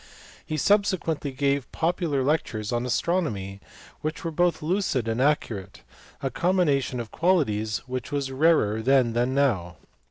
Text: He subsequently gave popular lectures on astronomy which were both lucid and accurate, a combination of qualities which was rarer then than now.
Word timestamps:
He 0.43 0.57
subsequently 0.57 1.31
gave 1.31 1.71
popular 1.71 2.23
lectures 2.23 2.71
on 2.71 2.87
astronomy 2.87 3.59
which 4.01 4.23
were 4.23 4.31
both 4.31 4.63
lucid 4.63 5.07
and 5.07 5.21
accurate, 5.21 5.83
a 6.23 6.31
combination 6.31 6.99
of 6.99 7.11
qualities 7.11 7.83
which 7.85 8.11
was 8.11 8.31
rarer 8.31 8.81
then 8.81 9.13
than 9.13 9.35
now. 9.35 9.75